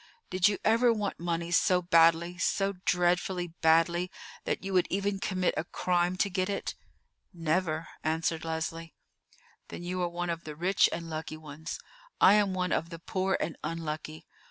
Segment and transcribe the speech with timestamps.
[0.31, 4.09] Did you ever want money so badly, so dreadfully badly,
[4.45, 6.73] that you would even commit a crime to get it?"
[7.31, 8.95] "Never," answered Leslie.
[9.67, 11.79] "Then you are one of the rich and lucky ones:
[12.19, 14.25] I am one of the poor and unlucky.